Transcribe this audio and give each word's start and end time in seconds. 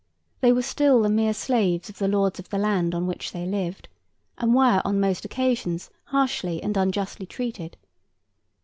They 0.39 0.51
were 0.51 0.63
still 0.63 1.03
the 1.03 1.11
mere 1.11 1.31
slaves 1.31 1.87
of 1.87 1.99
the 1.99 2.07
lords 2.07 2.39
of 2.39 2.49
the 2.49 2.57
land 2.57 2.95
on 2.95 3.05
which 3.05 3.33
they 3.33 3.45
lived, 3.45 3.87
and 4.35 4.55
were 4.55 4.81
on 4.83 4.99
most 4.99 5.25
occasions 5.25 5.91
harshly 6.05 6.59
and 6.63 6.75
unjustly 6.75 7.27
treated. 7.27 7.77